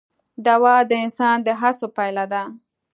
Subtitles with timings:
[0.45, 2.43] دوام د انسان د هڅو پایله ده.